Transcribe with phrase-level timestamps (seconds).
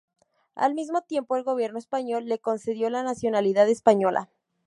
[0.55, 4.31] Al mismo tiempo el gobierno español le concedió la nacionalidad española.